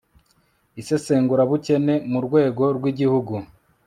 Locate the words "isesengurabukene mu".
0.81-2.19